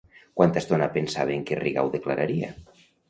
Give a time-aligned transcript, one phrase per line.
[0.39, 2.51] Quanta estona pensaven que Rigau declararia?